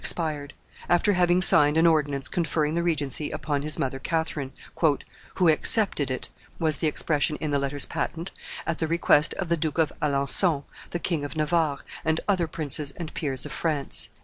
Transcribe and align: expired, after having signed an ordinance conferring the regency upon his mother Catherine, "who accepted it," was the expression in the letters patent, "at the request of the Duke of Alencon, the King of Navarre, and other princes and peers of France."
expired, 0.01 0.55
after 0.89 1.13
having 1.13 1.43
signed 1.43 1.77
an 1.77 1.85
ordinance 1.85 2.27
conferring 2.27 2.73
the 2.73 2.81
regency 2.81 3.29
upon 3.29 3.61
his 3.61 3.77
mother 3.77 3.99
Catherine, 3.99 4.51
"who 5.35 5.47
accepted 5.47 6.09
it," 6.09 6.27
was 6.57 6.77
the 6.77 6.87
expression 6.87 7.35
in 7.35 7.51
the 7.51 7.59
letters 7.59 7.85
patent, 7.85 8.31
"at 8.65 8.79
the 8.79 8.87
request 8.87 9.35
of 9.35 9.47
the 9.47 9.57
Duke 9.57 9.77
of 9.77 9.93
Alencon, 10.01 10.63
the 10.89 10.97
King 10.97 11.23
of 11.23 11.35
Navarre, 11.37 11.81
and 12.03 12.19
other 12.27 12.47
princes 12.47 12.89
and 12.97 13.13
peers 13.13 13.45
of 13.45 13.51
France." 13.51 14.09